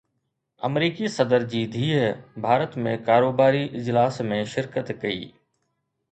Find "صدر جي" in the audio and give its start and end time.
1.17-1.59